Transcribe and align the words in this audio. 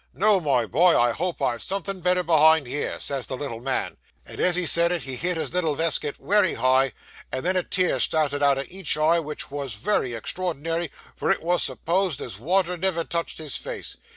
"No, 0.15 0.39
my 0.39 0.65
boy; 0.65 0.99
I 0.99 1.11
hope 1.11 1.43
I've 1.43 1.61
somethin' 1.61 2.01
better 2.01 2.23
behind 2.23 2.65
here," 2.65 2.99
says 2.99 3.27
the 3.27 3.37
little 3.37 3.61
man; 3.61 3.97
and 4.25 4.39
as 4.39 4.55
he 4.55 4.65
said 4.65 4.91
it 4.91 5.03
he 5.03 5.15
hit 5.15 5.37
his 5.37 5.53
little 5.53 5.75
vesket 5.75 6.17
wery 6.17 6.55
hard, 6.55 6.93
and 7.31 7.45
then 7.45 7.55
a 7.55 7.61
tear 7.61 7.99
started 7.99 8.41
out 8.41 8.57
o' 8.57 8.63
each 8.67 8.97
eye, 8.97 9.19
which 9.19 9.51
wos 9.51 9.79
wery 9.83 10.15
extraordinary, 10.15 10.91
for 11.15 11.29
it 11.29 11.43
wos 11.43 11.61
supposed 11.61 12.19
as 12.19 12.39
water 12.39 12.77
never 12.77 13.03
touched 13.03 13.37
his 13.37 13.57
face. 13.57 13.95